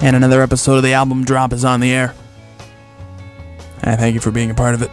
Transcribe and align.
And 0.00 0.14
another 0.14 0.42
episode 0.42 0.76
of 0.76 0.84
the 0.84 0.92
album 0.92 1.24
drop 1.24 1.52
is 1.52 1.64
on 1.64 1.80
the 1.80 1.90
air. 1.90 2.14
I 3.82 3.96
thank 3.96 4.14
you 4.14 4.20
for 4.20 4.30
being 4.30 4.50
a 4.50 4.54
part 4.54 4.74
of 4.74 4.82
it. 4.82 4.90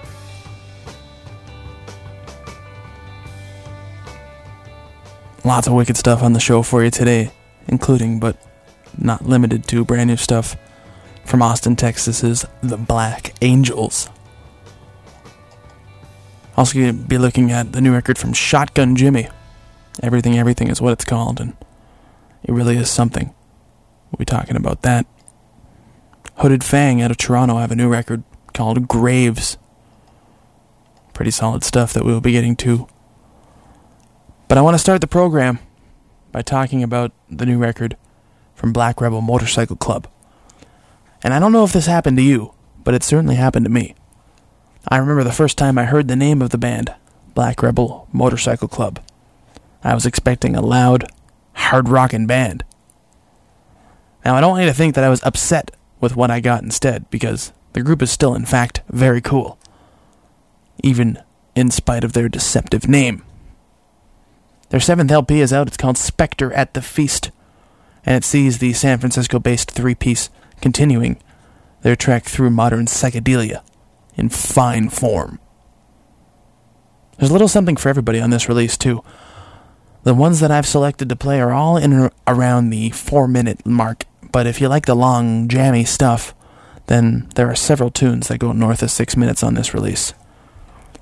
Lots 5.43 5.67
of 5.67 5.73
wicked 5.73 5.95
stuff 5.95 6.23
on 6.23 6.33
the 6.33 6.39
show 6.39 6.63
for 6.63 6.83
you 6.83 6.89
today, 6.89 7.31
including, 7.67 8.19
but 8.19 8.35
not 8.97 9.27
limited 9.27 9.67
to, 9.67 9.85
brand 9.85 10.09
new 10.09 10.17
stuff 10.17 10.57
from 11.23 11.43
Austin, 11.43 11.75
Texas's 11.75 12.47
The 12.63 12.77
Black 12.77 13.35
Angels. 13.43 14.09
Also, 16.57 16.79
going 16.79 16.87
to 16.87 17.07
be 17.07 17.19
looking 17.19 17.51
at 17.51 17.73
the 17.73 17.81
new 17.81 17.93
record 17.93 18.17
from 18.17 18.33
Shotgun 18.33 18.95
Jimmy. 18.95 19.27
Everything, 20.01 20.39
Everything 20.39 20.69
is 20.69 20.81
what 20.81 20.93
it's 20.93 21.05
called, 21.05 21.39
and 21.39 21.55
it 22.43 22.53
really 22.53 22.77
is 22.77 22.89
something. 22.89 23.34
We'll 24.15 24.23
be 24.23 24.31
talking 24.31 24.55
about 24.55 24.81
that. 24.83 25.05
Hooded 26.37 26.63
Fang 26.63 27.01
out 27.01 27.11
of 27.11 27.17
Toronto 27.17 27.57
have 27.57 27.71
a 27.71 27.75
new 27.75 27.89
record 27.89 28.23
called 28.53 28.87
Graves. 28.87 29.57
Pretty 31.11 31.31
solid 31.31 31.65
stuff 31.65 31.91
that 31.91 32.05
we'll 32.05 32.21
be 32.21 32.31
getting 32.31 32.55
to. 32.57 32.87
But 34.47 34.57
I 34.57 34.61
want 34.61 34.75
to 34.75 34.79
start 34.79 35.01
the 35.01 35.07
program 35.07 35.59
by 36.31 36.43
talking 36.43 36.81
about 36.81 37.11
the 37.29 37.45
new 37.45 37.57
record 37.57 37.97
from 38.53 38.71
Black 38.71 39.01
Rebel 39.01 39.19
Motorcycle 39.19 39.75
Club. 39.75 40.07
And 41.21 41.33
I 41.33 41.39
don't 41.39 41.51
know 41.51 41.65
if 41.65 41.73
this 41.73 41.87
happened 41.87 42.15
to 42.15 42.23
you, 42.23 42.53
but 42.85 42.93
it 42.93 43.03
certainly 43.03 43.35
happened 43.35 43.65
to 43.65 43.69
me. 43.69 43.95
I 44.87 44.95
remember 44.95 45.25
the 45.25 45.33
first 45.33 45.57
time 45.57 45.77
I 45.77 45.83
heard 45.83 46.07
the 46.07 46.15
name 46.15 46.41
of 46.41 46.51
the 46.51 46.57
band, 46.57 46.95
Black 47.33 47.61
Rebel 47.61 48.07
Motorcycle 48.13 48.69
Club. 48.69 49.01
I 49.83 49.93
was 49.93 50.05
expecting 50.05 50.55
a 50.55 50.61
loud, 50.61 51.03
hard 51.51 51.89
rockin' 51.89 52.27
band. 52.27 52.63
Now, 54.25 54.35
I 54.35 54.41
don't 54.41 54.49
want 54.51 54.63
you 54.63 54.69
to 54.69 54.73
think 54.73 54.95
that 54.95 55.03
I 55.03 55.09
was 55.09 55.23
upset 55.23 55.71
with 56.01 56.15
what 56.15 56.31
I 56.31 56.39
got 56.39 56.63
instead, 56.63 57.07
because 57.11 57.53
the 57.73 57.83
group 57.83 58.01
is 58.01 58.11
still, 58.11 58.33
in 58.33 58.45
fact, 58.45 58.81
very 58.89 59.21
cool. 59.21 59.59
Even 60.83 61.19
in 61.55 61.69
spite 61.69 62.03
of 62.03 62.13
their 62.13 62.27
deceptive 62.27 62.87
name. 62.87 63.23
Their 64.69 64.79
seventh 64.79 65.11
LP 65.11 65.41
is 65.41 65.53
out. 65.53 65.67
It's 65.67 65.77
called 65.77 65.97
Spectre 65.97 66.51
at 66.53 66.73
the 66.73 66.81
Feast, 66.81 67.29
and 68.03 68.15
it 68.15 68.23
sees 68.23 68.57
the 68.57 68.73
San 68.73 68.97
Francisco 68.97 69.39
based 69.39 69.69
three 69.69 69.95
piece 69.95 70.29
continuing 70.59 71.17
their 71.83 71.95
trek 71.95 72.25
through 72.25 72.49
modern 72.49 72.87
psychedelia 72.87 73.61
in 74.15 74.29
fine 74.29 74.89
form. 74.89 75.39
There's 77.17 77.29
a 77.29 77.33
little 77.33 77.47
something 77.47 77.75
for 77.77 77.89
everybody 77.89 78.19
on 78.19 78.31
this 78.31 78.49
release, 78.49 78.75
too. 78.75 79.03
The 80.03 80.15
ones 80.15 80.39
that 80.39 80.51
I've 80.51 80.67
selected 80.67 81.09
to 81.09 81.15
play 81.15 81.39
are 81.39 81.51
all 81.51 81.77
in 81.77 82.09
around 82.27 82.69
the 82.71 82.89
four 82.89 83.27
minute 83.27 83.65
mark, 83.65 84.04
but 84.35 84.47
if 84.47 84.59
you 84.59 84.67
like 84.67 84.85
the 84.85 84.95
long, 84.97 85.47
jammy 85.47 85.85
stuff, 85.85 86.35
then 86.87 87.29
there 87.35 87.49
are 87.49 87.55
several 87.55 87.89
tunes 87.89 88.27
that 88.27 88.37
go 88.37 88.51
north 88.51 88.83
of 88.83 88.91
six 88.91 89.15
minutes 89.15 89.41
on 89.41 89.53
this 89.53 89.73
release. 89.73 90.13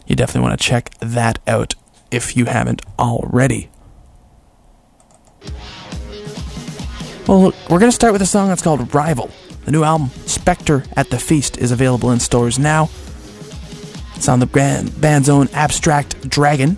You 0.06 0.16
definitely 0.16 0.48
want 0.48 0.62
to 0.62 0.64
check 0.64 0.92
that 1.00 1.40
out 1.48 1.74
if 2.12 2.38
you 2.38 2.46
haven't 2.46 2.84
already. 3.00 3.72
Well, 7.28 7.54
we're 7.72 7.80
going 7.80 7.90
to 7.90 7.92
start 7.92 8.14
with 8.14 8.22
a 8.22 8.28
song 8.28 8.50
that's 8.50 8.62
called 8.62 8.94
Rival. 8.94 9.32
The 9.66 9.72
new 9.72 9.82
album, 9.82 10.10
Spectre 10.28 10.84
at 10.96 11.10
the 11.10 11.18
Feast, 11.18 11.58
is 11.58 11.72
available 11.72 12.12
in 12.12 12.20
stores 12.20 12.60
now. 12.60 12.92
It's 14.16 14.30
on 14.30 14.42
the 14.42 14.92
band's 15.00 15.28
own 15.28 15.50
Abstract 15.54 16.30
Dragon. 16.30 16.78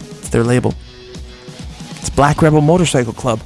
It's 0.00 0.30
their 0.30 0.42
label. 0.42 0.74
It's 1.90 2.10
Black 2.10 2.42
Rebel 2.42 2.60
Motorcycle 2.60 3.12
Club. 3.12 3.38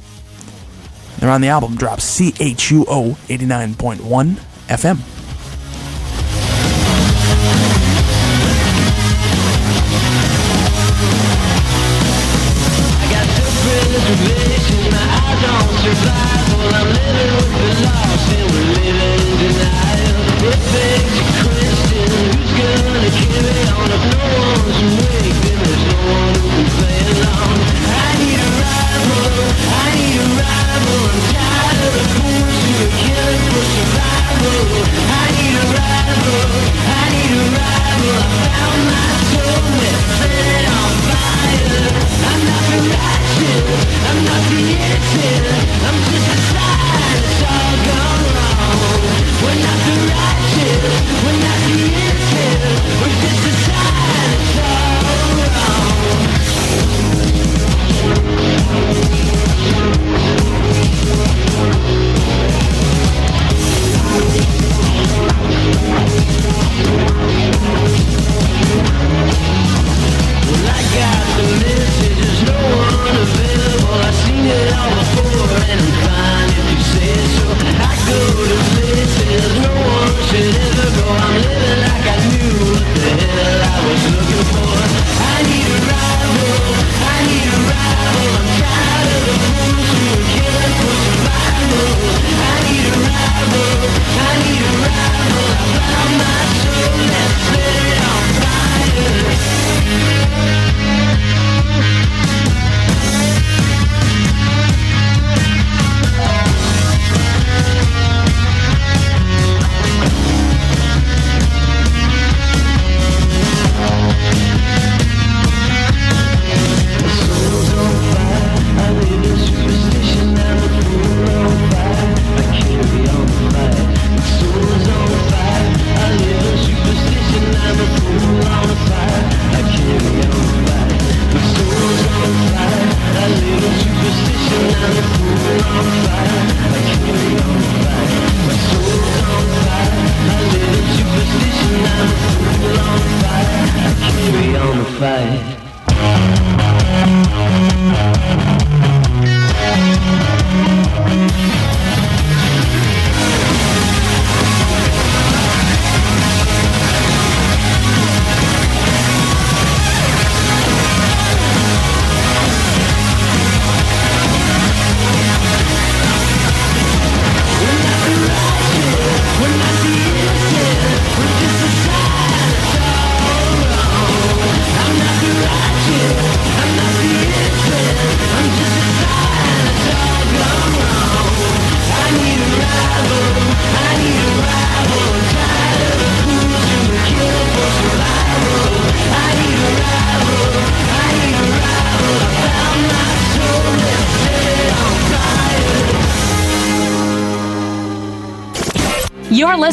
They're 1.19 1.31
on 1.31 1.41
the 1.41 1.49
album 1.49 1.75
drop 1.75 1.99
CHUO 1.99 3.15
89.1 3.27 4.37
FM. 4.67 5.16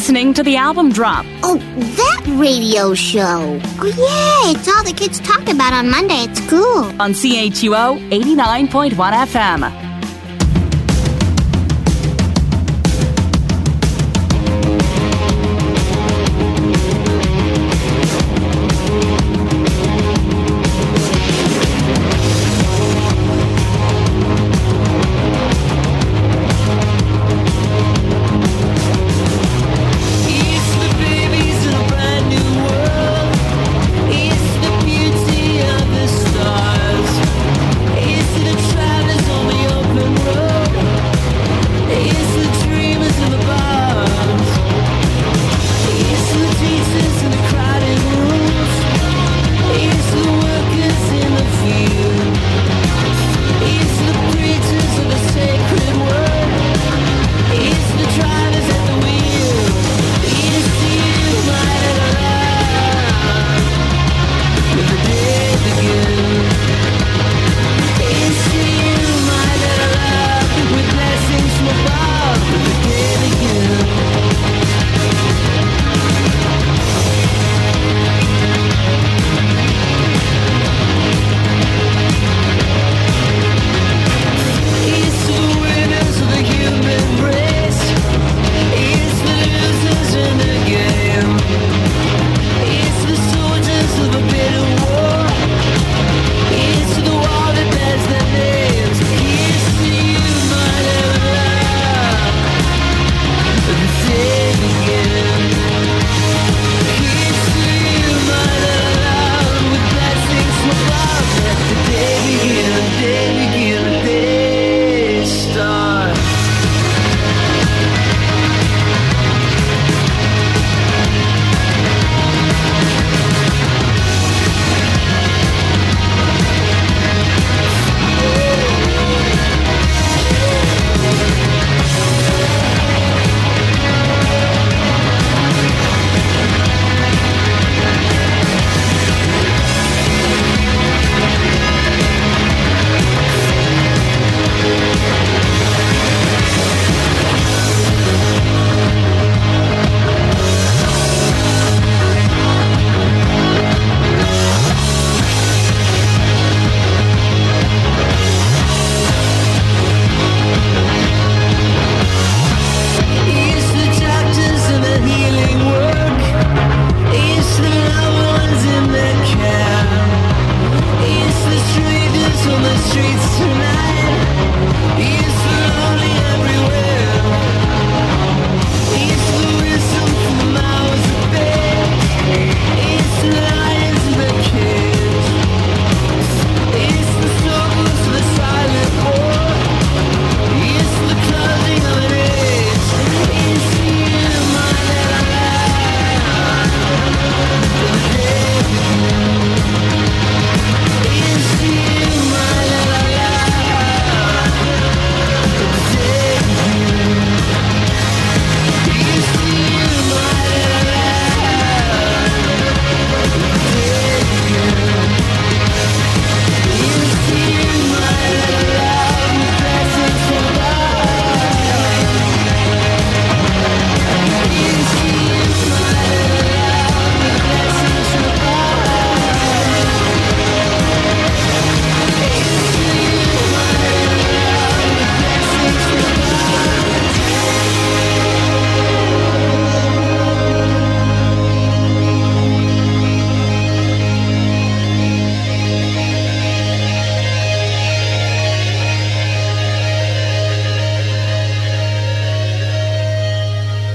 Listening 0.05 0.35
to 0.35 0.43
the 0.43 0.55
album 0.55 0.91
drop. 0.91 1.25
Oh, 1.41 1.57
that 1.57 2.23
radio 2.39 2.93
show. 2.93 3.59
Oh, 3.79 3.85
yeah, 3.87 4.51
it's 4.51 4.67
all 4.67 4.83
the 4.83 4.93
kids 4.93 5.19
talk 5.21 5.41
about 5.49 5.73
on 5.73 5.89
Monday 5.89 6.25
at 6.25 6.37
school. 6.37 6.83
On 7.01 7.11
CHUO 7.11 7.97
89.1 8.11 8.91
FM. 8.93 9.84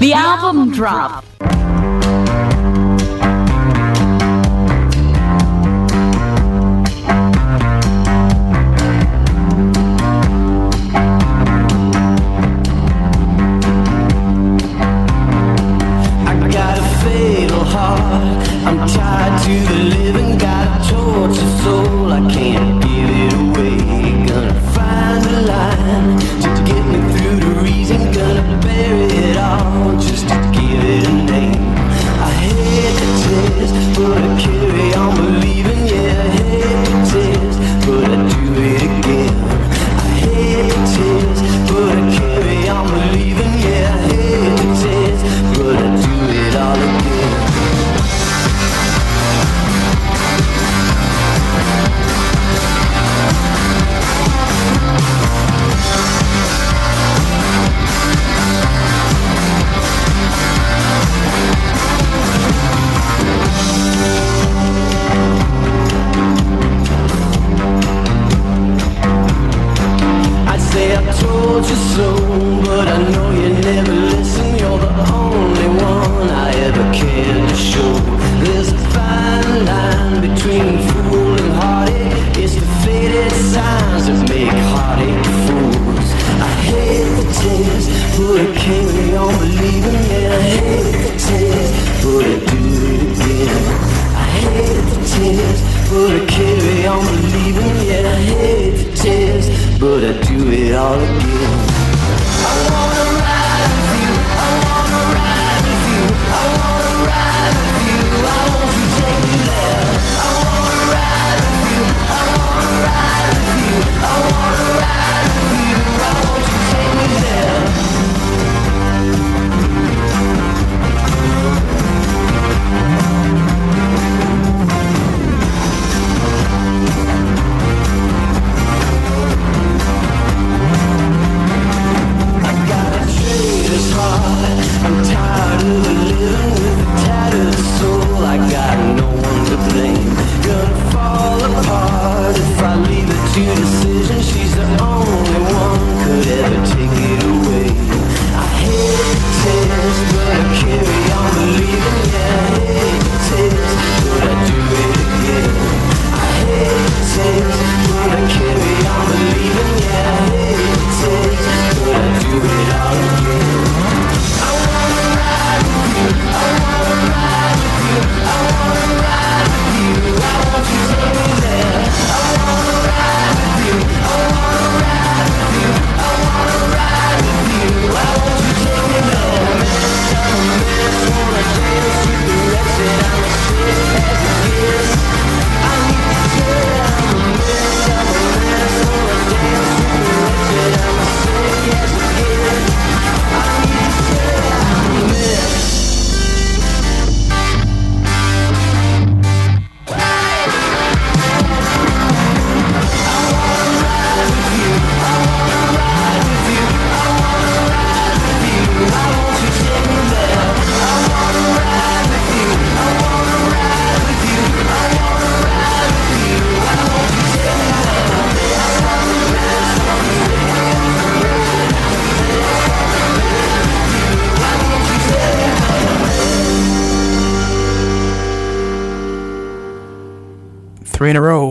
The 0.01 0.13
album 0.13 0.71
drop. 0.71 1.23
I'm 18.63 18.87
tied 18.87 19.43
to 19.45 19.53
the 19.71 19.83
living, 19.83 20.20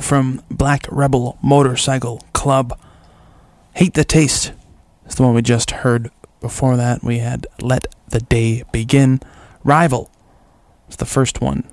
From 0.01 0.43
Black 0.51 0.87
Rebel 0.91 1.39
Motorcycle 1.43 2.25
Club. 2.33 2.79
Hate 3.75 3.95
the 3.95 4.05
Taste 4.05 4.53
is 5.07 5.15
the 5.15 5.23
one 5.23 5.35
we 5.35 5.43
just 5.43 5.71
heard. 5.71 6.11
Before 6.41 6.77
that, 6.77 7.05
we 7.05 7.19
had 7.19 7.47
Let 7.61 7.87
the 8.09 8.21
Day 8.21 8.65
Begin. 8.73 9.21
Rival 9.63 10.11
is 10.89 10.97
the 10.97 11.05
first 11.05 11.41
one. 11.41 11.65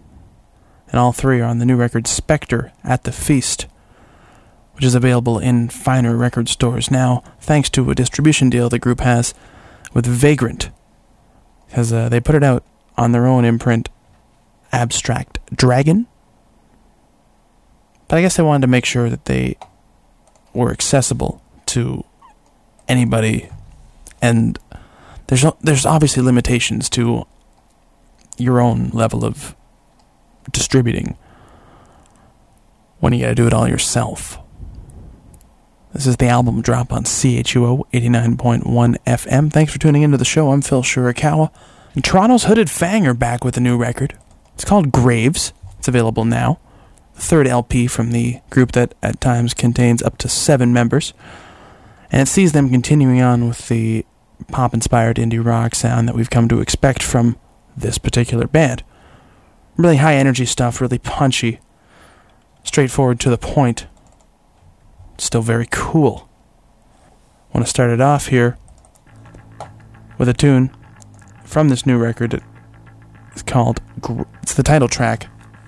And 0.89 0.99
all 0.99 1.13
three 1.13 1.41
are 1.41 1.45
on 1.45 1.59
the 1.59 1.65
new 1.65 1.75
record 1.75 2.05
Spectre 2.05 2.71
at 2.83 3.05
the 3.05 3.11
Feast, 3.11 3.65
which 4.73 4.85
is 4.85 4.93
available 4.93 5.39
in 5.39 5.69
finer 5.69 6.15
record 6.15 6.49
stores 6.49 6.91
now, 6.91 7.23
thanks 7.39 7.69
to 7.71 7.89
a 7.89 7.95
distribution 7.95 8.49
deal 8.49 8.69
the 8.69 8.77
group 8.77 8.99
has 8.99 9.33
with 9.93 10.05
Vagrant. 10.05 10.69
Because 11.67 11.91
uh, 11.91 12.09
they 12.09 12.19
put 12.19 12.35
it 12.35 12.43
out 12.43 12.63
on 12.97 13.13
their 13.13 13.25
own 13.25 13.45
imprint, 13.45 13.89
Abstract 14.71 15.39
Dragon. 15.55 16.07
But 18.07 18.17
I 18.17 18.21
guess 18.21 18.37
they 18.37 18.43
wanted 18.43 18.61
to 18.61 18.67
make 18.67 18.85
sure 18.85 19.09
that 19.09 19.25
they 19.25 19.57
were 20.53 20.71
accessible 20.71 21.41
to 21.67 22.05
anybody, 22.87 23.49
and 24.21 24.57
there's 25.27 25.45
there's 25.61 25.85
obviously 25.85 26.23
limitations 26.23 26.89
to 26.91 27.25
your 28.37 28.61
own 28.61 28.89
level 28.89 29.25
of 29.25 29.55
distributing 30.51 31.17
when 32.99 33.13
you 33.13 33.21
got 33.21 33.29
to 33.29 33.35
do 33.35 33.47
it 33.47 33.53
all 33.53 33.67
yourself. 33.67 34.39
This 35.93 36.07
is 36.07 36.17
the 36.17 36.27
album 36.27 36.61
drop 36.61 36.93
on 36.93 37.03
CHUO 37.03 37.83
89.1 37.91 38.63
FM. 39.05 39.51
Thanks 39.51 39.73
for 39.73 39.79
tuning 39.79 40.03
into 40.03 40.17
the 40.17 40.25
show. 40.25 40.51
I'm 40.51 40.61
Phil 40.61 40.83
Shirakawa. 40.83 41.51
And 41.95 42.03
Toronto's 42.03 42.43
Hooded 42.43 42.69
Fang 42.69 43.07
are 43.07 43.15
back 43.15 43.43
with 43.43 43.57
a 43.57 43.61
new 43.61 43.77
record. 43.77 44.15
It's 44.53 44.65
called 44.65 44.91
Graves. 44.91 45.53
It's 45.79 45.87
available 45.87 46.23
now 46.23 46.59
third 47.17 47.47
LP 47.47 47.87
from 47.87 48.11
the 48.11 48.39
group 48.49 48.71
that 48.73 48.93
at 49.01 49.19
times 49.19 49.53
contains 49.53 50.01
up 50.03 50.17
to 50.19 50.29
seven 50.29 50.71
members. 50.71 51.13
And 52.11 52.21
it 52.21 52.27
sees 52.27 52.53
them 52.53 52.69
continuing 52.69 53.21
on 53.21 53.47
with 53.47 53.67
the 53.67 54.05
pop 54.49 54.73
inspired 54.73 55.17
indie 55.17 55.43
rock 55.43 55.75
sound 55.75 56.07
that 56.07 56.15
we've 56.15 56.29
come 56.29 56.47
to 56.47 56.61
expect 56.61 57.03
from 57.03 57.37
this 57.75 57.97
particular 57.97 58.47
band. 58.47 58.83
Really 59.75 59.97
high 59.97 60.15
energy 60.15 60.45
stuff, 60.45 60.79
really 60.79 60.99
punchy, 60.99 61.59
straightforward 62.63 63.19
to 63.21 63.29
the 63.29 63.37
point. 63.37 63.87
Still 65.17 65.41
very 65.41 65.67
cool. 65.69 66.29
Want 67.53 67.65
to 67.65 67.69
start 67.69 67.89
it 67.89 68.01
off 68.01 68.27
here 68.27 68.57
with 70.17 70.29
a 70.29 70.33
tune 70.33 70.75
from 71.43 71.69
this 71.69 71.85
new 71.85 71.97
record. 71.97 72.41
It's 73.31 73.41
called, 73.41 73.81
it's 74.41 74.53
the 74.53 74.63
title 74.63 74.87
track. 74.87 75.27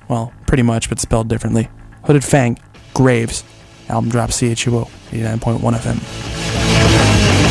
Well, 0.10 0.34
pretty 0.48 0.63
much, 0.63 0.89
but 0.89 1.00
spelled 1.00 1.30
differently. 1.30 1.70
Hooded 2.04 2.24
Fang, 2.24 2.58
Graves, 2.94 3.44
album 3.88 4.10
drop 4.10 4.32
CHUO, 4.32 4.89
89.1 5.12 5.60
FM. 5.75 7.49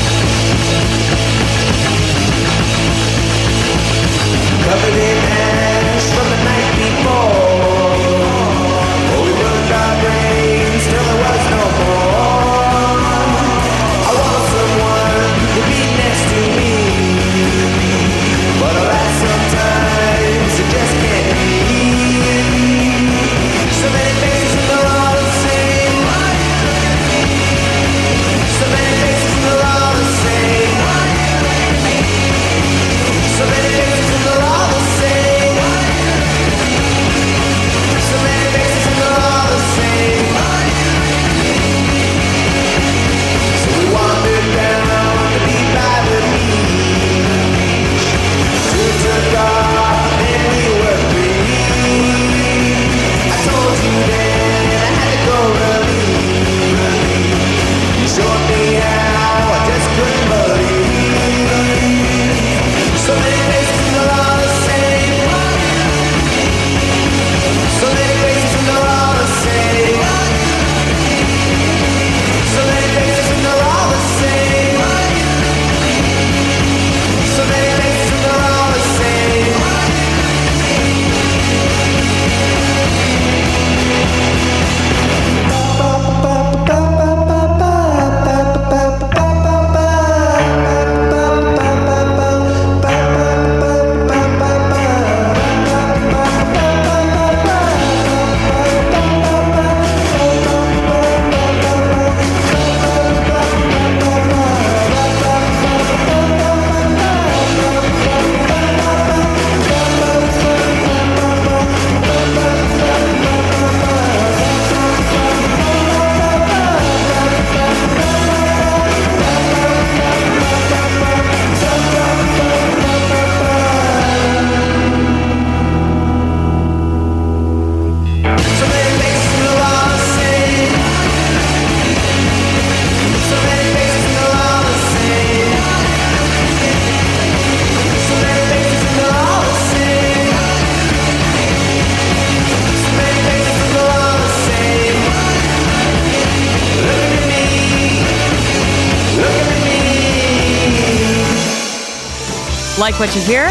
Like 152.99 153.11
what 153.11 153.17
you 153.17 153.23
hear? 153.23 153.47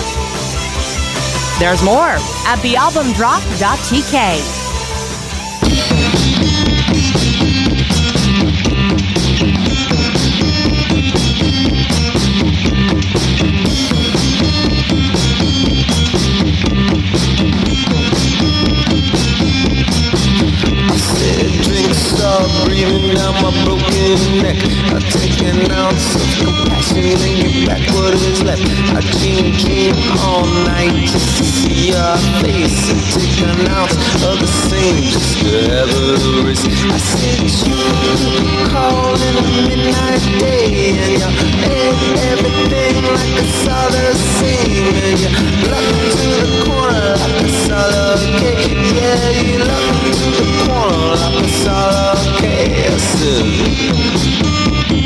There's 1.57 1.81
more 1.81 2.19
at 2.45 2.59
thealbumdrop.tk. 2.59 4.57
breathing 22.65 23.13
my 23.15 23.63
broken 23.63 24.41
neck. 24.41 24.57
I 24.91 24.99
take 25.09 25.39
an 25.41 25.71
ounce 25.71 26.15
of 26.15 26.45
compassion 26.45 26.97
and 26.99 27.65
back 27.65 27.87
what 27.93 28.13
is 28.13 28.43
left. 28.43 28.86
Dream 29.87 30.19
all 30.19 30.43
night 30.65 31.07
just 31.07 31.37
to 31.37 31.43
see 31.45 31.91
your 31.91 32.17
face 32.43 32.91
and 32.91 32.99
take 33.15 33.39
an 33.47 33.69
ounce 33.71 33.95
of 34.21 34.37
the 34.37 34.45
same 34.45 35.01
just 35.01 35.39
to 35.39 35.47
a 36.25 36.43
risk. 36.43 36.67
I 36.91 36.97
said 36.97 37.39
you 37.39 37.47
call 38.67 39.15
in 39.15 39.35
the 39.35 39.41
midnight 39.63 40.19
day 40.39 40.91
and 40.91 41.13
you 41.15 41.29
ate 41.71 42.19
everything 42.19 43.01
like 43.15 43.31
all 43.69 43.89
the 43.89 44.13
same 44.35 44.93
and 45.07 45.19
you 45.23 45.29
look 45.71 45.87
to 46.19 46.27
the 46.35 46.51
corner 46.67 47.15
like 47.23 47.47
it's 47.47 47.71
all 47.71 48.19
okay. 48.35 48.67
Yeah, 48.91 49.39
you 49.39 49.63
look 49.63 50.03
to 50.19 50.27
the 50.35 50.67
corner 50.67 51.15
like 51.15 51.39
it's 51.45 51.63
all 51.65 52.35
okay. 52.35 52.91
I. 52.91 54.96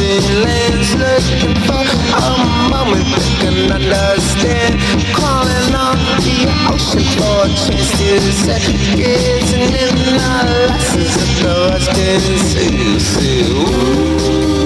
lands 0.00 0.94
looking 0.94 1.54
for 1.66 1.84
a 2.16 2.68
moment 2.70 3.04
they 3.20 3.34
can 3.42 3.70
understand. 3.72 4.80
Calling 5.12 5.74
on 5.74 5.96
the 6.24 6.48
ocean 6.72 7.04
for 7.18 7.44
a 7.44 7.48
chance 7.48 7.90
to 7.98 8.32
set 8.32 8.62
gazing 8.96 9.60
in 9.60 9.94
the 9.96 10.16
glasses 10.16 11.16
of 11.44 11.84
the 11.84 12.38
see, 12.38 12.98
see, 12.98 13.42
ooh. 13.52 14.59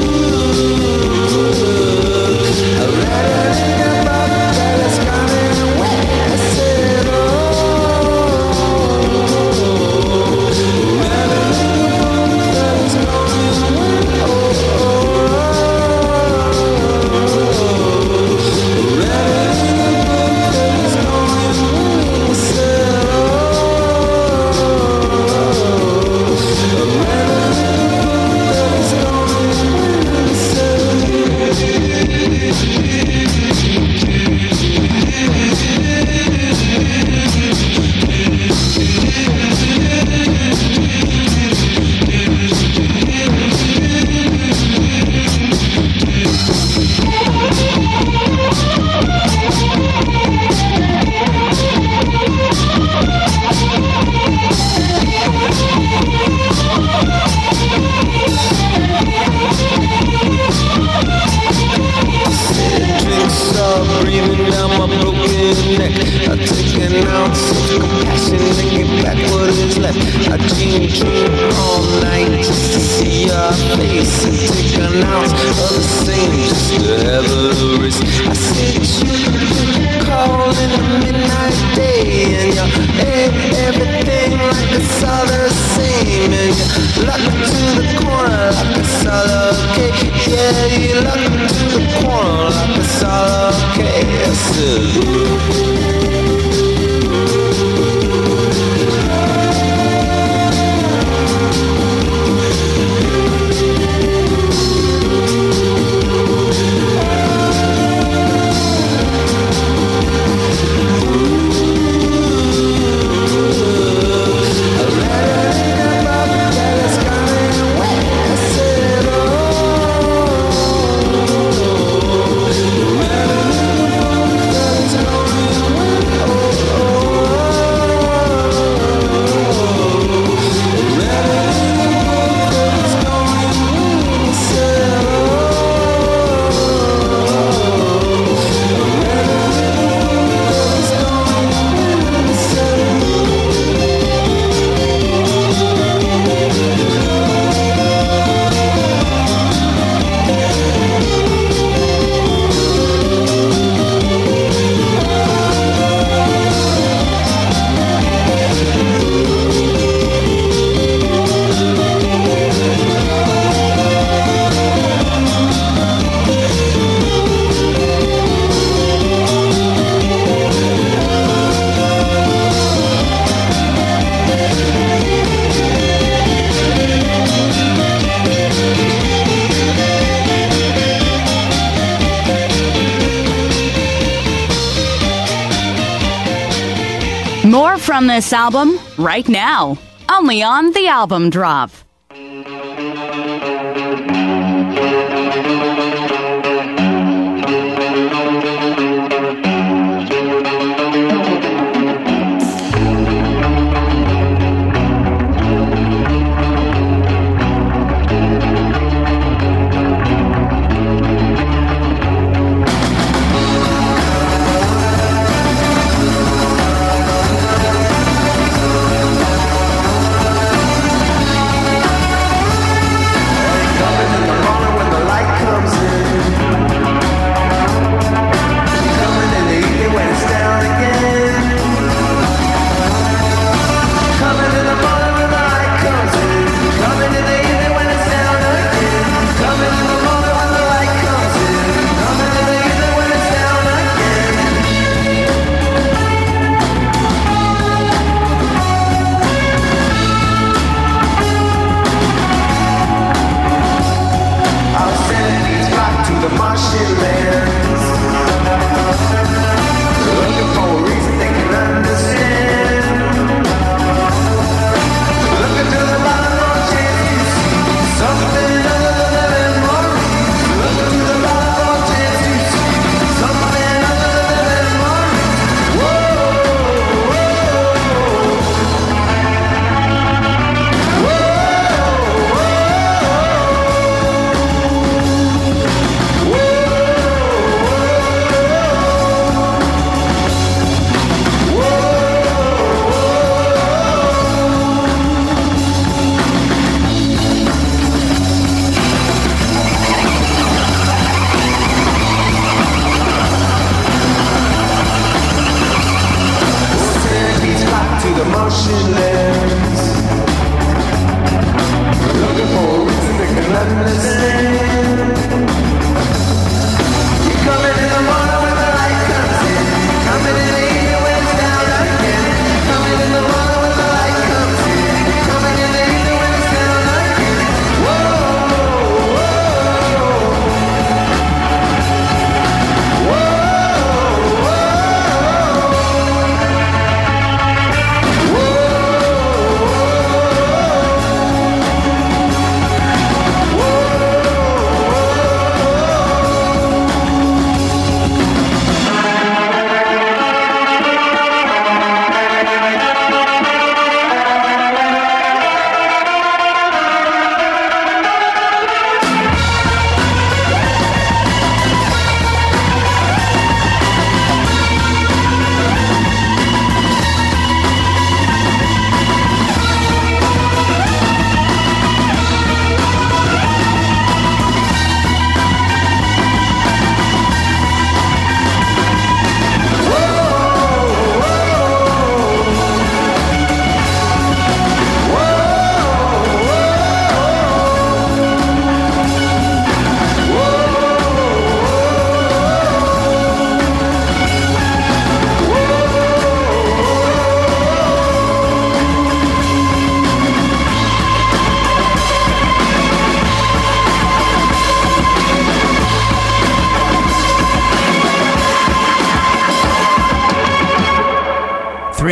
This 188.14 188.32
album 188.32 188.78
right 188.96 189.28
now, 189.28 189.76
only 190.08 190.40
on 190.40 190.70
the 190.70 190.86
album 190.86 191.30
drop. 191.30 191.83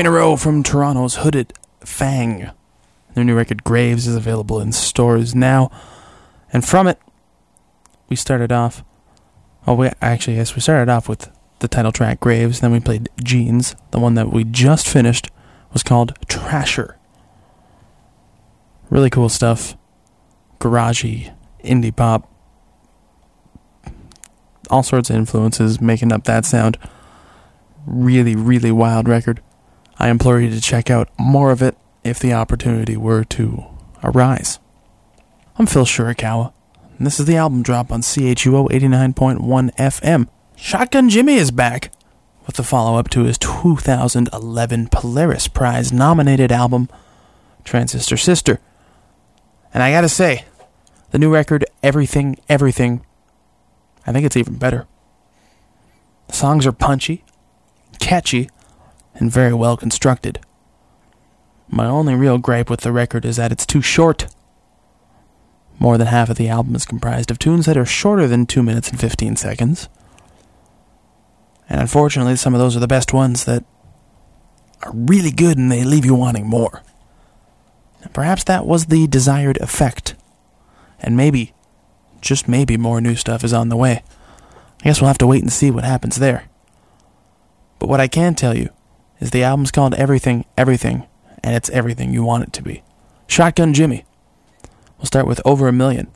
In 0.03 0.07
a 0.07 0.11
row 0.11 0.35
from 0.35 0.65
Toronto's 0.65 1.15
Hooded 1.15 1.53
Fang. 1.85 2.51
Their 3.15 3.23
new 3.23 3.37
record 3.37 3.63
Graves 3.63 4.09
is 4.09 4.17
available 4.17 4.59
in 4.61 4.73
stores 4.73 5.33
now. 5.33 5.71
And 6.53 6.65
from 6.65 6.89
it, 6.89 6.99
we 8.09 8.17
started 8.17 8.51
off. 8.51 8.83
Oh, 9.65 9.75
we 9.75 9.91
actually, 10.01 10.39
yes, 10.39 10.57
we 10.57 10.61
started 10.61 10.91
off 10.91 11.09
with 11.09 11.31
the 11.61 11.69
title 11.69 11.93
track 11.93 12.19
Graves. 12.19 12.59
Then 12.59 12.73
we 12.73 12.81
played 12.81 13.11
Jeans. 13.23 13.77
The 13.93 14.01
one 14.01 14.15
that 14.15 14.33
we 14.33 14.43
just 14.43 14.89
finished 14.89 15.31
was 15.73 15.85
called 15.85 16.19
Trasher. 16.27 16.97
Really 18.91 19.09
cool 19.09 19.29
stuff. 19.29 19.77
Garagey, 20.59 21.33
indie 21.63 21.95
pop. 21.95 22.29
All 24.69 24.83
sorts 24.83 25.11
of 25.11 25.15
influences 25.15 25.81
making 25.81 26.11
up 26.11 26.25
that 26.25 26.45
sound. 26.45 26.77
Really, 27.87 28.35
really 28.35 28.73
wild 28.73 29.07
record. 29.07 29.41
I 29.99 30.09
implore 30.09 30.41
you 30.41 30.51
to 30.51 30.61
check 30.61 30.91
out 30.91 31.09
more 31.19 31.51
of 31.51 31.63
it 31.63 31.77
if 32.05 32.19
the 32.19 32.33
opportunity 32.33 32.97
were 32.97 33.25
to 33.25 33.65
arise. 34.03 34.59
I'm 35.59 35.67
Phil 35.67 35.85
Shirakawa, 35.85 36.53
and 36.99 37.07
this 37.07 37.21
is 37.21 37.27
the 37.27 37.37
album 37.37 37.63
drop 37.63 37.93
on 37.93 38.01
CHUO 38.01 38.69
89.1 38.71 39.75
FM. 39.77 40.29
Shotgun 40.57 41.09
Jimmy 41.09 41.35
is 41.35 41.51
back 41.51 41.93
with 42.47 42.57
the 42.57 42.63
follow 42.63 42.99
up 42.99 43.09
to 43.11 43.25
his 43.25 43.39
2011 43.39 44.89
Polaris 44.89 45.49
Prize 45.49 45.93
nominated 45.93 46.51
album, 46.51 46.89
Transistor 47.65 48.17
Sister. 48.17 48.61
And 49.73 49.83
I 49.83 49.93
gotta 49.93 50.09
say, 50.09 50.47
the 51.11 51.19
new 51.19 51.33
record, 51.33 51.65
Everything, 51.83 52.39
Everything, 52.49 53.05
I 54.07 54.13
think 54.13 54.27
it's 54.27 54.37
even 54.37 54.57
better. 54.57 54.87
The 56.29 56.33
songs 56.33 56.67
are 56.67 56.73
punchy, 56.73 57.25
catchy, 58.01 58.49
and 59.15 59.31
very 59.31 59.55
well 59.55 59.77
constructed. 59.77 60.41
My 61.69 61.87
only 61.87 62.15
real 62.15 62.39
gripe 62.39 62.69
with 62.69 62.81
the 62.81 62.93
record 62.93 63.25
is 63.25 63.37
that 63.37 63.53
it's 63.53 63.67
too 63.67 63.83
short. 63.83 64.27
More 65.79 65.97
than 65.97 66.09
half 66.09 66.29
of 66.29 66.37
the 66.37 66.49
album 66.49 66.75
is 66.75 66.85
comprised 66.85 67.31
of 67.31 67.39
tunes 67.39 67.67
that 67.67 67.77
are 67.77 67.87
shorter 67.87 68.29
than 68.29 68.47
2 68.47 68.63
minutes 68.63 68.91
and 68.91 69.01
15 69.01 69.37
seconds. 69.37 69.89
And 71.69 71.81
unfortunately, 71.81 72.37
some 72.37 72.55
of 72.55 72.61
those 72.61 72.77
are 72.77 72.81
the 72.81 72.87
best 72.87 73.13
ones 73.15 73.47
that 73.47 73.65
are 74.83 74.93
really 74.95 75.31
good 75.31 75.57
and 75.57 75.73
they 75.73 75.85
leave 75.85 76.05
you 76.05 76.15
wanting 76.15 76.47
more. 76.47 76.83
And 78.03 78.13
perhaps 78.13 78.45
that 78.45 78.67
was 78.67 78.87
the 78.87 79.07
desired 79.07 79.57
effect. 79.59 80.15
And 81.01 81.17
maybe, 81.17 81.55
just 82.21 82.49
maybe, 82.49 82.77
more 82.77 83.01
new 83.01 83.17
stuff 83.17 83.43
is 83.43 83.53
on 83.53 83.71
the 83.71 83.77
way. 83.77 84.03
I 84.81 84.85
guess 84.85 85.01
we'll 85.01 85.09
have 85.09 85.19
to 85.19 85.27
wait 85.27 85.43
and 85.43 85.53
see 85.53 85.71
what 85.71 85.85
happens 85.85 86.17
there. 86.17 86.49
But 87.79 87.89
what 87.89 88.01
I 88.01 88.09
can 88.09 88.35
tell 88.35 88.57
you 88.57 88.71
is 89.23 89.31
the 89.31 89.45
album's 89.45 89.71
called 89.71 89.95
Everything, 89.95 90.45
Everything, 90.59 91.07
and 91.45 91.55
it's 91.55 91.71
everything 91.71 92.13
you 92.13 92.25
want 92.25 92.43
it 92.43 92.53
to 92.55 92.63
be. 92.63 92.83
Shotgun 93.29 93.73
Jimmy. 93.73 94.05
We'll 94.99 95.07
start 95.07 95.29
with 95.29 95.41
Over 95.45 95.69
a 95.69 95.73
Million, 95.73 96.09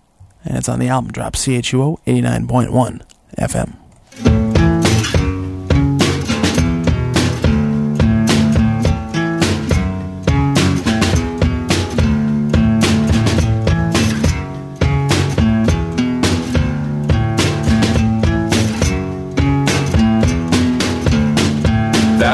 and 0.45 0.57
it's 0.59 0.69
on 0.69 0.81
the 0.81 0.89
album 0.89 1.13
drop 1.13 1.35
CHUO 1.35 2.01
89.1 2.05 3.03
FM. 3.39 4.46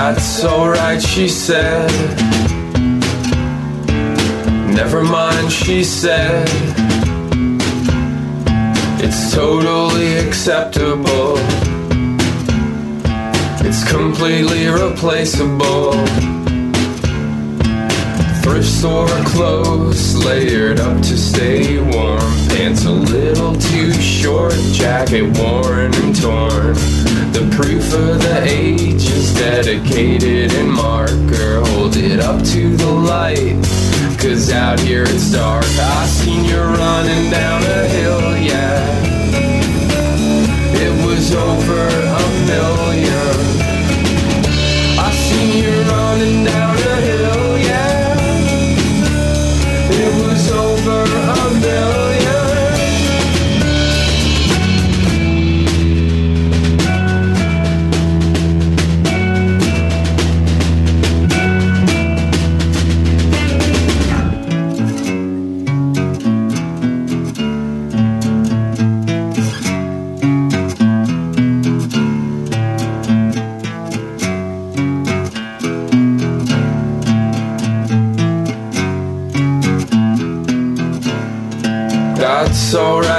That's 0.04 0.44
alright, 0.44 1.00
she 1.00 1.28
said. 1.28 1.88
Never 4.74 5.04
mind, 5.04 5.52
she 5.52 5.84
said. 5.84 6.48
It's 8.98 9.32
totally 9.32 10.16
acceptable. 10.16 11.36
It's 13.64 13.88
completely 13.88 14.66
replaceable. 14.66 16.41
Thrift 18.42 18.66
store 18.66 19.06
clothes 19.24 20.16
layered 20.16 20.80
up 20.80 21.00
to 21.02 21.16
stay 21.16 21.78
warm. 21.78 22.18
Pants 22.48 22.84
a 22.84 22.90
little 22.90 23.54
too 23.54 23.92
short, 23.92 24.52
jacket 24.72 25.22
worn 25.38 25.94
and 25.94 26.20
torn. 26.20 26.74
The 27.32 27.48
proof 27.56 27.94
of 27.94 28.20
the 28.20 28.42
age 28.44 29.08
is 29.08 29.32
dedicated 29.34 30.52
in 30.54 30.70
marker. 30.70 31.60
Hold 31.66 31.96
it 31.96 32.18
up 32.18 32.42
to 32.46 32.76
the 32.76 32.90
light, 32.90 33.62
cause 34.18 34.50
out 34.50 34.80
here 34.80 35.04
it's 35.04 35.30
dark. 35.30 35.64
I 35.64 36.06
seen 36.06 36.44
you 36.44 36.60
running 36.60 37.30
down 37.30 37.62
a 37.62 37.86
hill, 37.86 38.36
yeah. 38.38 38.82
It 40.84 41.06
was 41.06 41.32
over 41.32 41.86
a 42.18 42.24
million. 42.50 43.36
I 44.98 45.10
seen 45.12 45.62
you 45.62 45.82
running 45.82 46.44
down 46.44 46.71
over 50.84 51.21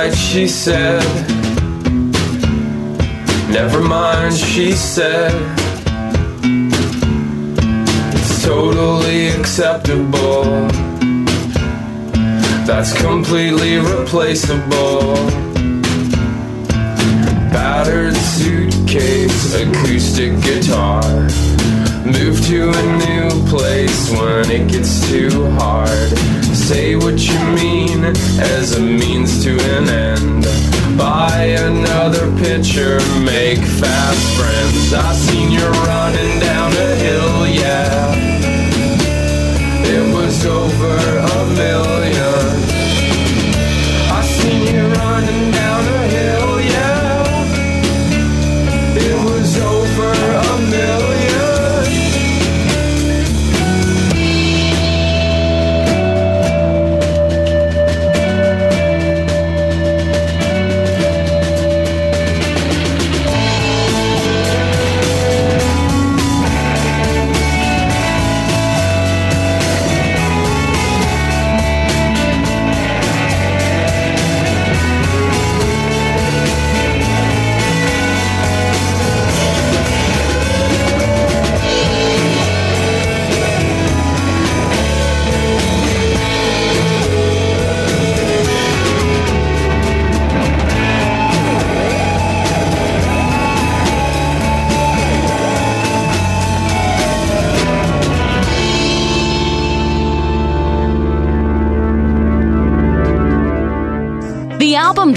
That's 0.04 0.18
she 0.18 0.50
said. 0.50 1.02
Never 3.50 3.82
mind, 3.82 4.36
she 4.36 4.74
said. 4.74 5.32
It's 8.14 8.44
totally 8.44 9.30
acceptable. 9.30 10.44
That's 12.68 12.92
completely 13.02 13.78
replaceable. 13.78 15.16
Battered 17.56 18.18
suitcase, 18.18 19.56
acoustic 19.56 20.34
guitar. 20.42 21.02
Move 22.04 22.46
to 22.48 22.72
a 22.76 22.84
new 23.06 23.48
place 23.48 24.12
when 24.12 24.52
it 24.52 24.70
gets 24.70 25.08
too 25.08 25.50
hard. 25.52 26.43
Say 26.64 26.96
what 26.96 27.20
you 27.20 27.38
mean 27.62 28.06
as 28.40 28.78
a 28.78 28.80
means 28.80 29.44
to 29.44 29.52
an 29.76 29.90
end. 29.90 30.46
Buy 30.98 31.58
another 31.60 32.32
picture, 32.38 33.00
make 33.22 33.60
fast 33.60 34.38
friends. 34.38 34.94
I 34.94 35.14
seen 35.14 35.52
you 35.52 35.60
running 35.60 36.40
down 36.40 36.72
a 36.72 36.96
hill, 36.96 37.48
yeah. 37.48 38.16
It 39.86 40.14
was 40.16 40.46
over 40.46 40.96
a 41.20 41.46
million. 41.54 41.93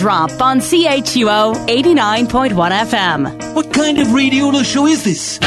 Drop 0.07 0.41
on 0.41 0.61
CHUO 0.61 1.67
89.1 1.67 2.55
FM. 2.55 3.55
What 3.57 3.75
kind 3.75 3.99
of 3.99 4.13
radio 4.13 4.53
show 4.63 4.87
is 4.87 5.03
this? 5.03 5.41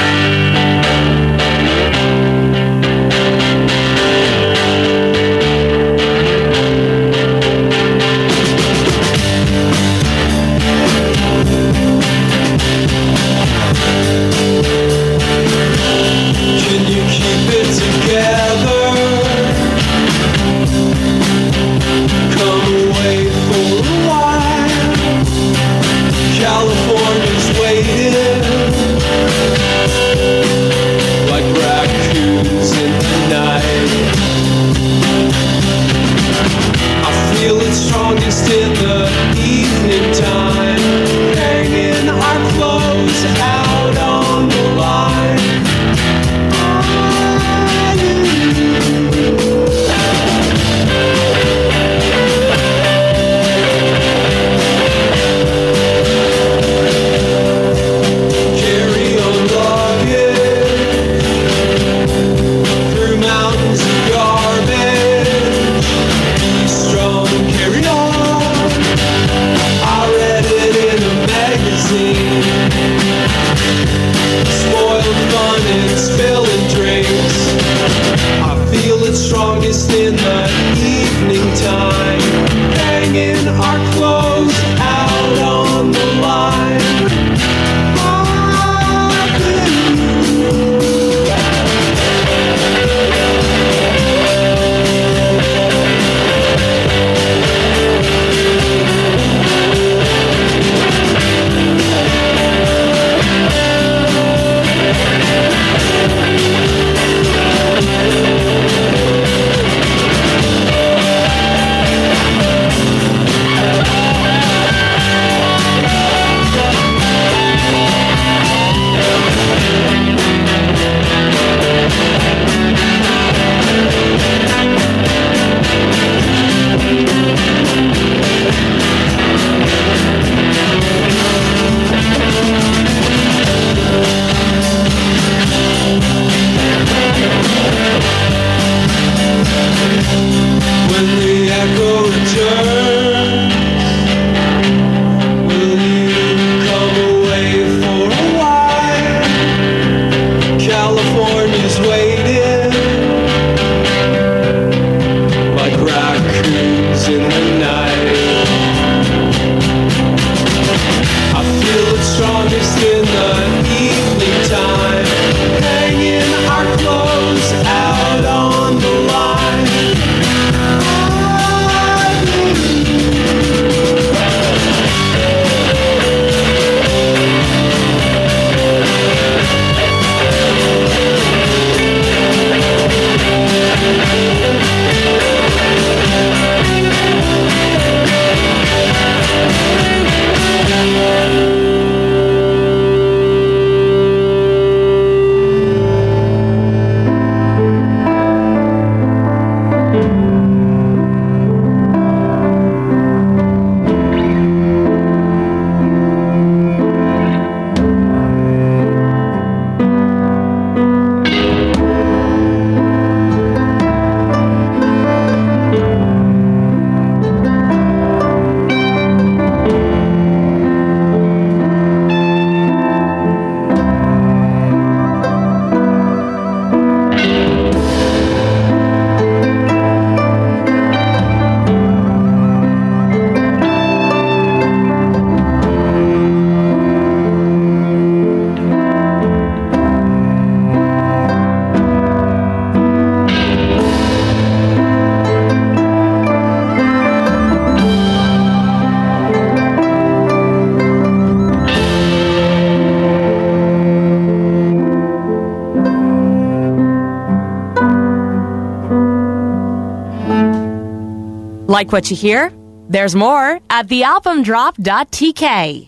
Like 261.79 261.93
what 261.93 262.11
you 262.11 262.17
hear? 262.17 262.51
There's 262.89 263.15
more 263.15 263.61
at 263.69 263.87
thealbumdrop.tk. 263.87 265.87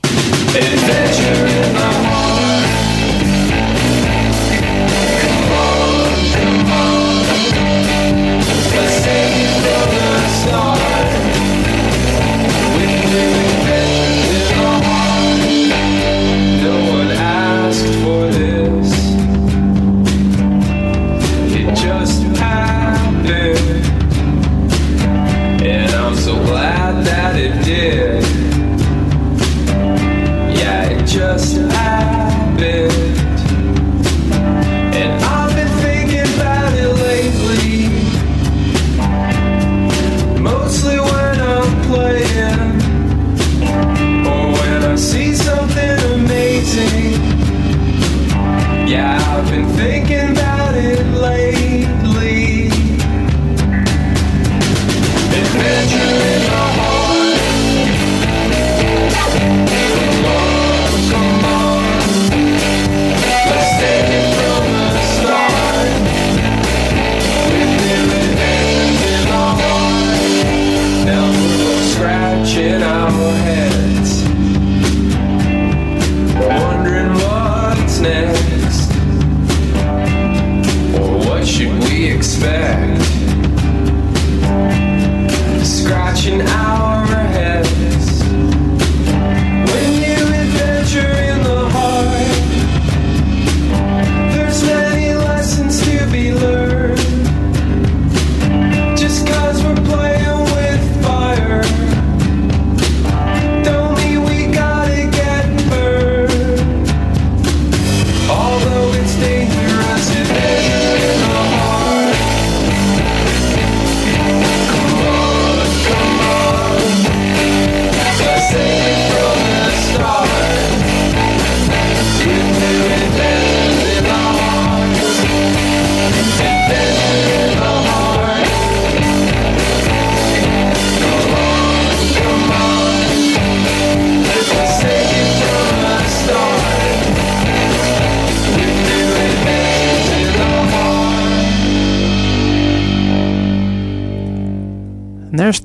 Adventure. 0.56 1.51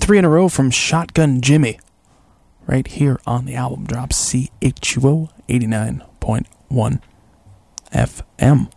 Three 0.06 0.18
in 0.18 0.24
a 0.24 0.28
row 0.28 0.48
from 0.48 0.70
Shotgun 0.70 1.40
Jimmie. 1.40 1.80
Right 2.64 2.86
here 2.86 3.18
on 3.26 3.44
the 3.44 3.56
album 3.56 3.86
drop 3.86 4.10
CHUO 4.10 5.32
89.1 5.48 7.00
FM. 7.92 8.70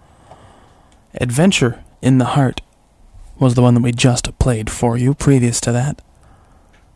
Adventure 1.13 1.83
in 2.01 2.17
the 2.17 2.25
Heart 2.25 2.61
was 3.37 3.53
the 3.53 3.61
one 3.61 3.75
that 3.75 3.83
we 3.83 3.91
just 3.91 4.39
played 4.39 4.71
for 4.71 4.97
you. 4.97 5.13
Previous 5.13 5.61
to 5.61 5.71
that 5.71 6.01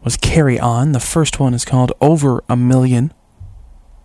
was 0.03 0.17
Carry 0.17 0.59
On. 0.59 0.93
The 0.93 0.99
first 0.99 1.39
one 1.39 1.53
is 1.53 1.63
called 1.63 1.91
Over 2.01 2.43
a 2.49 2.57
Million. 2.57 3.13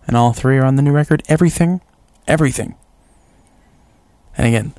And 0.05 0.15
all 0.15 0.33
three 0.33 0.59
are 0.59 0.65
on 0.65 0.75
the 0.75 0.83
new 0.83 0.91
record 0.91 1.23
Everything, 1.27 1.81
Everything. 2.27 2.75
And 4.37 4.45
again, 4.45 4.73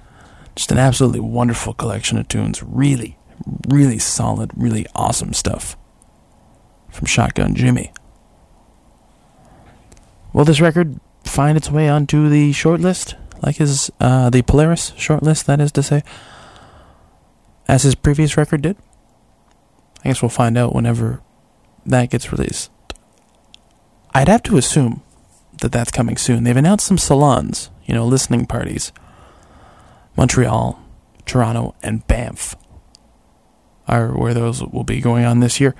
just 0.54 0.70
an 0.70 0.78
absolutely 0.78 1.18
wonderful 1.18 1.74
collection 1.74 2.18
of 2.18 2.28
tunes. 2.28 2.62
Really, 2.62 3.16
really 3.68 3.98
solid, 3.98 4.50
really 4.56 4.86
awesome 4.94 5.32
stuff 5.32 5.76
from 6.90 7.06
Shotgun 7.06 7.54
Jimmie. 7.54 7.92
Will 10.32 10.44
this 10.44 10.60
record 10.60 11.00
find 11.24 11.56
its 11.56 11.70
way 11.70 11.88
onto 11.88 12.28
the 12.28 12.52
shortlist, 12.52 13.14
like 13.42 13.56
his 13.56 13.90
uh, 14.00 14.30
the 14.30 14.42
Polaris 14.42 14.92
shortlist? 14.92 15.44
That 15.44 15.60
is 15.60 15.72
to 15.72 15.82
say, 15.82 16.02
as 17.68 17.82
his 17.82 17.94
previous 17.94 18.36
record 18.36 18.62
did. 18.62 18.76
I 20.04 20.08
guess 20.08 20.22
we'll 20.22 20.30
find 20.30 20.56
out 20.56 20.74
whenever 20.74 21.20
that 21.84 22.10
gets 22.10 22.32
released. 22.32 22.70
I'd 24.14 24.28
have 24.28 24.42
to 24.44 24.56
assume 24.56 25.02
that 25.60 25.72
that's 25.72 25.90
coming 25.90 26.16
soon. 26.16 26.44
They've 26.44 26.56
announced 26.56 26.86
some 26.86 26.98
salons, 26.98 27.70
you 27.84 27.94
know, 27.94 28.06
listening 28.06 28.46
parties. 28.46 28.92
Montreal, 30.16 30.82
Toronto, 31.26 31.74
and 31.82 32.06
Banff 32.06 32.56
are 33.90 34.08
where 34.08 34.32
those 34.32 34.62
will 34.62 34.84
be 34.84 35.00
going 35.00 35.24
on 35.24 35.40
this 35.40 35.60
year. 35.60 35.74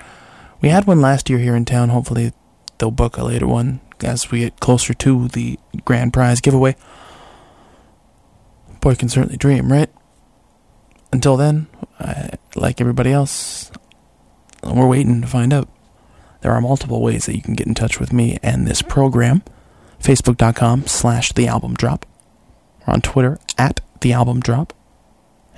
We 0.60 0.68
had 0.68 0.86
one 0.86 1.00
last 1.00 1.30
year 1.30 1.38
here 1.38 1.56
in 1.56 1.64
town. 1.64 1.88
Hopefully, 1.88 2.32
they'll 2.78 2.90
book 2.90 3.16
a 3.16 3.24
later 3.24 3.46
one 3.46 3.80
as 4.02 4.30
we 4.30 4.40
get 4.40 4.60
closer 4.60 4.92
to 4.94 5.28
the 5.28 5.58
grand 5.84 6.12
prize 6.12 6.40
giveaway. 6.40 6.76
Boy 8.80 8.94
can 8.94 9.08
certainly 9.08 9.36
dream, 9.36 9.70
right? 9.70 9.90
Until 11.12 11.36
then, 11.36 11.66
I, 11.98 12.30
like 12.54 12.80
everybody 12.80 13.12
else, 13.12 13.70
we're 14.62 14.86
waiting 14.86 15.20
to 15.20 15.26
find 15.26 15.52
out. 15.52 15.68
There 16.40 16.52
are 16.52 16.60
multiple 16.60 17.02
ways 17.02 17.26
that 17.26 17.36
you 17.36 17.42
can 17.42 17.54
get 17.54 17.66
in 17.66 17.74
touch 17.74 18.00
with 18.00 18.12
me 18.12 18.38
and 18.42 18.66
this 18.66 18.82
program. 18.82 19.42
Facebook.com 20.00 20.86
slash 20.86 21.32
The 21.32 21.46
Album 21.46 21.74
Drop. 21.74 22.06
Or 22.86 22.94
on 22.94 23.02
Twitter 23.02 23.38
at 23.58 23.80
The 24.00 24.14
Album 24.14 24.40
Drop. 24.40 24.72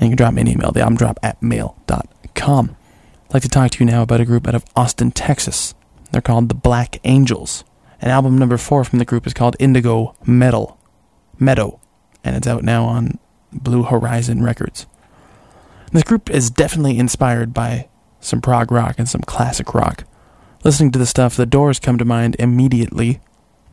And 0.01 0.11
you 0.11 0.11
can 0.11 0.17
drop 0.17 0.35
me 0.35 0.41
an 0.43 0.49
email, 0.49 0.73
thealbumdrop 0.73 1.19
at 1.23 1.41
mail.com. 1.41 2.12
I'd 3.33 3.35
like 3.35 3.43
to 3.45 3.49
talk 3.49 3.71
to 3.71 3.85
you 3.85 3.91
now 3.91 4.03
about 4.03 4.21
a 4.21 4.27
group 4.27 4.47
out 4.47 4.55
of 4.55 4.65
Austin, 4.77 5.11
Texas. 5.11 5.75
They're 6.11 6.21
called 6.21 6.49
the 6.49 6.55
Black 6.55 7.01
Angels. 7.05 7.65
And 8.01 8.11
album 8.11 8.37
number 8.37 8.59
four 8.59 8.85
from 8.85 8.99
the 8.99 9.05
group 9.05 9.27
is 9.27 9.33
called 9.33 9.57
Indigo 9.59 10.17
Metal. 10.27 10.79
Meadow. 11.39 11.81
And 12.23 12.37
it's 12.37 12.47
out 12.47 12.63
now 12.63 12.85
on 12.85 13.19
Blue 13.53 13.85
Horizon 13.85 14.43
Records. 14.43 14.87
This 15.93 16.03
group 16.03 16.31
is 16.31 16.51
definitely 16.51 16.99
inspired 16.99 17.55
by 17.55 17.89
some 18.21 18.41
prog 18.41 18.71
rock 18.71 18.97
and 18.99 19.09
some 19.09 19.23
classic 19.23 19.75
rock. 19.75 20.05
Listening 20.65 20.93
to 20.93 20.99
the 20.99 21.07
stuff, 21.07 21.37
the 21.37 21.47
doors 21.47 21.81
come 21.81 21.99
to 21.99 22.05
mind 22.05 22.37
immediately. 22.39 23.21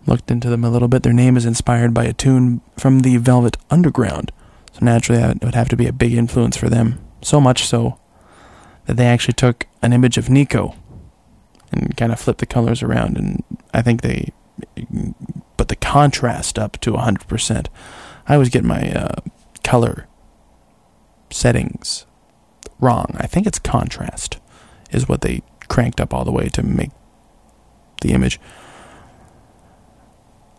Looked 0.08 0.32
into 0.32 0.50
them 0.50 0.64
a 0.64 0.70
little 0.70 0.88
bit. 0.88 1.04
Their 1.04 1.14
name 1.14 1.38
is 1.38 1.46
inspired 1.46 1.94
by 1.94 2.06
a 2.06 2.14
tune 2.14 2.62
from 2.78 3.02
the 3.02 3.18
Velvet 3.18 3.58
Underground. 3.70 4.32
So 4.72 4.86
naturally, 4.86 5.22
that 5.22 5.44
would 5.44 5.56
have 5.56 5.70
to 5.70 5.76
be 5.76 5.88
a 5.88 5.94
big 5.94 6.14
influence 6.14 6.56
for 6.56 6.70
them. 6.70 7.00
So 7.22 7.42
much 7.42 7.66
so 7.66 7.99
that 8.90 8.98
they 8.98 9.06
actually 9.06 9.36
took 9.36 9.68
an 9.84 9.94
image 9.94 10.18
of 10.18 10.32
Nico 10.32 10.74
and 11.72 11.96
kind 11.96 12.12
of 12.12 12.20
flipped 12.20 12.40
the 12.40 12.48
colors 12.48 12.82
around. 12.82 13.18
And 13.20 13.44
I 13.72 13.84
think 13.84 14.02
they 14.02 14.34
put 15.58 15.68
the 15.68 15.76
contrast 15.76 16.58
up 16.58 16.80
to 16.80 16.94
100%. 16.94 17.68
I 18.28 18.34
always 18.34 18.50
get 18.50 18.64
my 18.64 18.92
uh, 18.92 19.22
color 19.64 20.08
settings 21.30 22.08
wrong. 22.80 23.16
I 23.20 23.28
think 23.28 23.46
it's 23.46 23.60
contrast 23.60 24.40
is 24.90 25.08
what 25.08 25.22
they 25.22 25.44
cranked 25.68 26.02
up 26.02 26.12
all 26.12 26.26
the 26.26 26.32
way 26.32 26.50
to 26.50 26.64
make 26.64 26.90
the 28.02 28.14
image. 28.14 28.40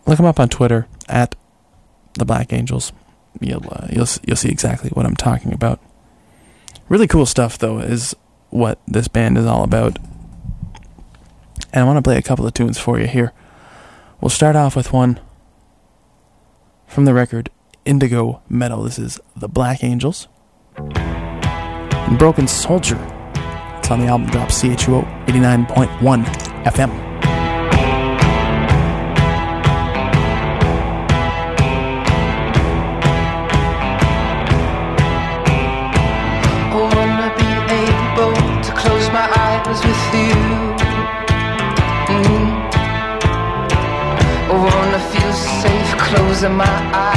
Look 0.06 0.18
them 0.18 0.26
up 0.26 0.38
on 0.38 0.50
Twitter 0.50 0.86
at 1.08 1.34
the 2.14 2.24
Black 2.24 2.52
Angels. 2.52 2.92
You'll 3.40 3.68
uh, 3.68 3.88
you'll 3.90 4.06
you'll 4.24 4.36
see 4.36 4.50
exactly 4.50 4.90
what 4.90 5.04
I'm 5.04 5.16
talking 5.16 5.52
about. 5.52 5.80
Really 6.90 7.06
cool 7.06 7.24
stuff 7.24 7.56
though 7.56 7.78
is 7.78 8.16
what 8.50 8.80
this 8.88 9.06
band 9.06 9.38
is 9.38 9.46
all 9.46 9.62
about. 9.62 9.96
And 11.72 11.84
I 11.84 11.84
want 11.84 11.98
to 11.98 12.02
play 12.02 12.18
a 12.18 12.22
couple 12.22 12.44
of 12.44 12.52
tunes 12.52 12.78
for 12.80 12.98
you 12.98 13.06
here. 13.06 13.32
We'll 14.20 14.28
start 14.28 14.56
off 14.56 14.74
with 14.74 14.92
one 14.92 15.20
from 16.88 17.04
the 17.04 17.14
record 17.14 17.48
Indigo 17.84 18.42
Metal. 18.48 18.82
This 18.82 18.98
is 18.98 19.20
the 19.36 19.48
Black 19.48 19.84
Angels. 19.84 20.26
And 20.76 22.18
Broken 22.18 22.48
Soldier. 22.48 22.98
It's 23.78 23.88
on 23.88 24.00
the 24.00 24.06
album 24.06 24.26
drop 24.26 24.48
CHUO 24.48 25.04
89.1 25.26 26.24
FM. 26.64 27.09
In 46.42 46.56
my 46.56 46.64
eyes. 46.64 47.09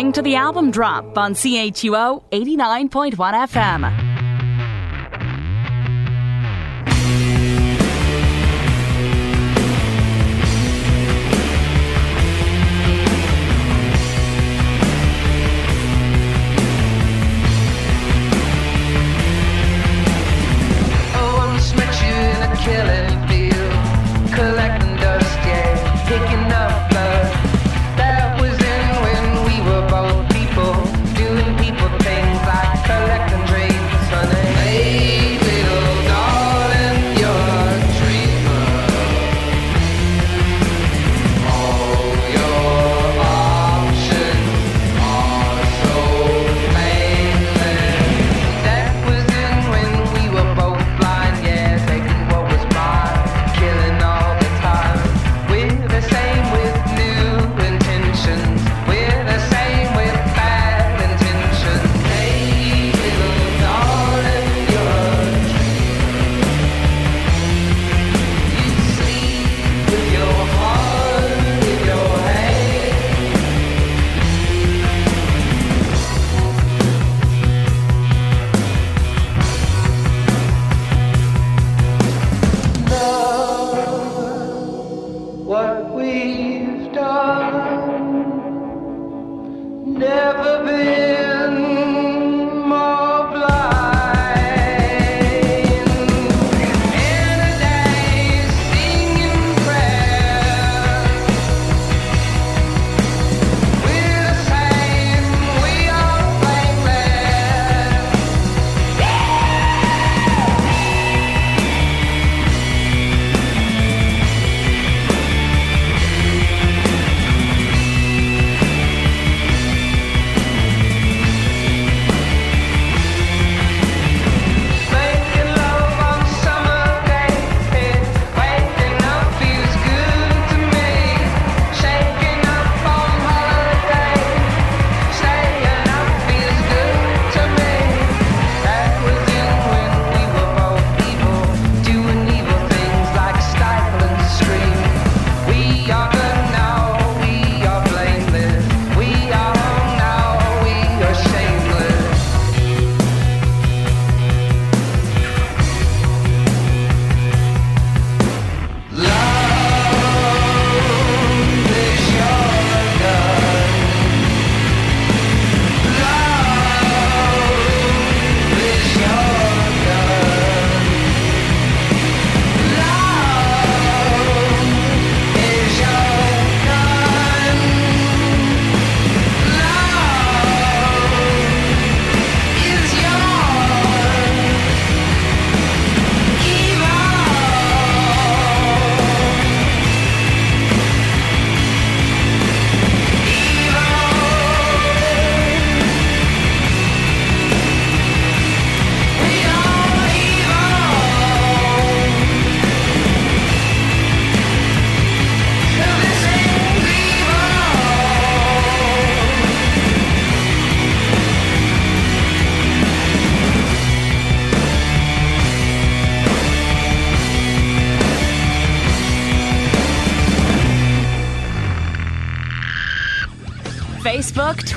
listening 0.00 0.12
to 0.12 0.22
the 0.22 0.34
album 0.34 0.70
drop 0.70 1.18
on 1.18 1.34
CHUO 1.34 2.22
89.1 2.32 3.12
FM. 3.48 4.09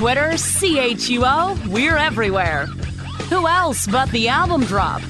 Twitter, 0.04 0.32
CHUO, 0.32 1.66
we're 1.68 1.96
everywhere. 1.96 2.66
Who 3.30 3.48
else 3.48 3.86
but 3.86 4.10
the 4.10 4.28
album 4.28 4.66
drop? 4.66 5.00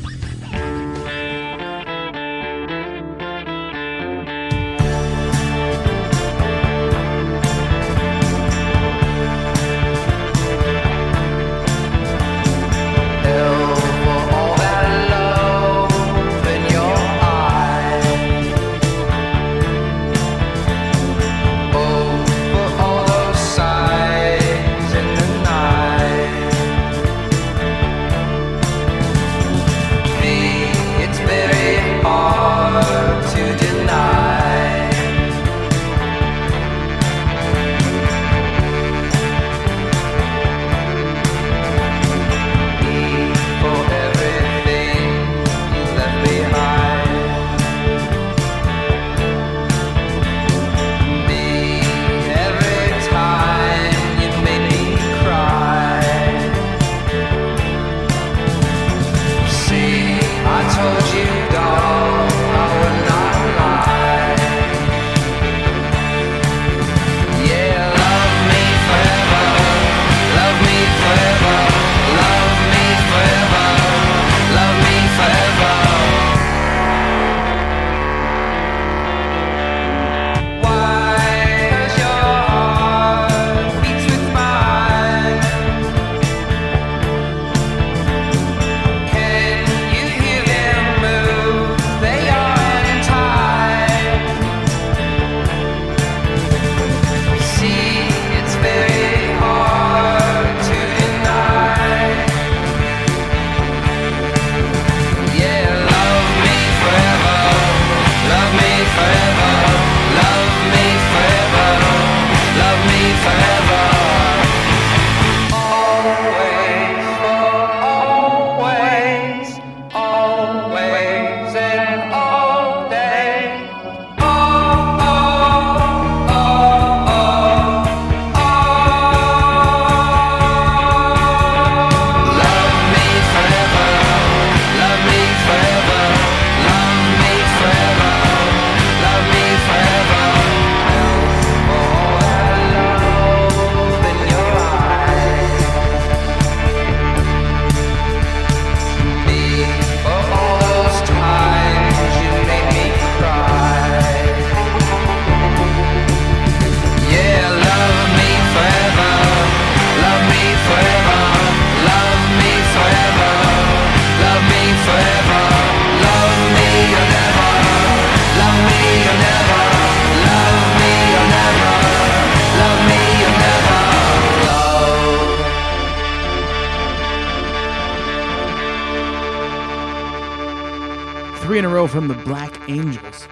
From 181.95 182.09
the 182.09 182.15
Black 182.25 182.69
Angels. 182.69 183.29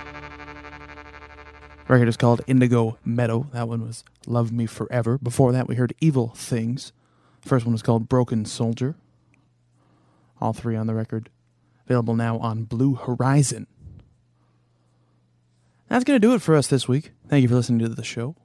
record 1.88 2.06
is 2.06 2.16
called 2.16 2.42
Indigo 2.46 2.96
Meadow. 3.04 3.48
That 3.52 3.66
one 3.66 3.82
was 3.82 4.04
Love 4.24 4.52
Me 4.52 4.66
Forever. 4.66 5.18
Before 5.18 5.50
that, 5.50 5.66
we 5.66 5.74
heard 5.74 5.96
Evil 6.00 6.28
Things. 6.36 6.92
First 7.40 7.66
one 7.66 7.72
was 7.72 7.82
called 7.82 8.08
Broken 8.08 8.44
Soldier. 8.44 8.94
All 10.40 10.52
three 10.52 10.76
on 10.76 10.86
the 10.86 10.94
record. 10.94 11.28
Available 11.86 12.14
now 12.14 12.38
on 12.38 12.62
Blue 12.62 12.94
Horizon. 12.94 13.66
That's 15.88 16.04
going 16.04 16.20
to 16.20 16.24
do 16.24 16.32
it 16.32 16.40
for 16.40 16.54
us 16.54 16.68
this 16.68 16.86
week. 16.86 17.10
Thank 17.26 17.42
you 17.42 17.48
for 17.48 17.56
listening 17.56 17.80
to 17.80 17.88
the 17.88 18.04
show. 18.04 18.36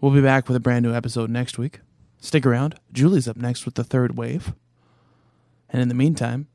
We'll 0.00 0.14
be 0.14 0.22
back 0.22 0.48
with 0.48 0.56
a 0.56 0.60
brand 0.60 0.86
new 0.86 0.94
episode 0.94 1.28
next 1.28 1.58
week. 1.58 1.80
Stick 2.18 2.46
around. 2.46 2.76
Julie's 2.94 3.28
up 3.28 3.36
next 3.36 3.66
with 3.66 3.74
the 3.74 3.84
third 3.84 4.16
wave. 4.16 4.54
And 5.68 5.82
in 5.82 5.88
the 5.88 5.94
meantime, 5.94 6.48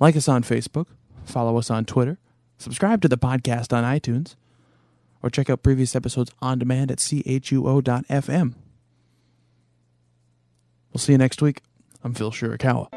like 0.00 0.16
us 0.16 0.26
on 0.26 0.42
Facebook, 0.42 0.86
follow 1.28 1.56
us 1.58 1.70
on 1.70 1.84
Twitter, 1.84 2.18
subscribe 2.58 3.02
to 3.02 3.08
the 3.08 3.18
podcast 3.18 3.72
on 3.76 3.84
iTunes, 3.84 4.36
or 5.22 5.30
check 5.30 5.50
out 5.50 5.62
previous 5.62 5.94
episodes 5.96 6.30
on 6.40 6.58
demand 6.58 6.90
at 6.90 6.98
chuo.fm. 6.98 8.54
We'll 10.92 10.98
see 11.00 11.12
you 11.12 11.18
next 11.18 11.42
week. 11.42 11.62
I'm 12.02 12.14
Phil 12.14 12.30
Shirakawa. 12.30 12.88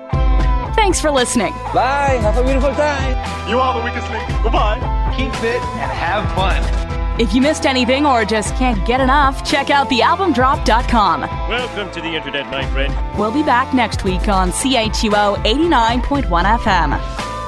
Thanks 0.75 1.01
for 1.01 1.11
listening. 1.11 1.51
Bye. 1.73 2.19
Have 2.21 2.37
a 2.37 2.43
beautiful 2.43 2.73
time. 2.73 3.49
You 3.49 3.59
are 3.59 3.77
the 3.77 3.83
weakest 3.83 4.09
link. 4.11 4.27
Goodbye. 4.43 4.77
Keep 5.17 5.33
fit 5.35 5.61
and 5.61 5.91
have 5.91 6.31
fun. 6.35 7.19
If 7.19 7.33
you 7.33 7.41
missed 7.41 7.65
anything 7.65 8.05
or 8.05 8.23
just 8.23 8.55
can't 8.55 8.85
get 8.87 9.01
enough, 9.01 9.43
check 9.43 9.69
out 9.69 9.89
thealbumdrop.com. 9.89 11.21
Welcome 11.21 11.91
to 11.91 11.99
the 11.99 12.15
internet, 12.15 12.45
my 12.49 12.65
friend. 12.71 12.93
We'll 13.19 13.33
be 13.33 13.43
back 13.43 13.73
next 13.73 14.05
week 14.05 14.29
on 14.29 14.51
CHUO 14.51 15.35
89.1 15.43 16.57
FM. 16.59 17.38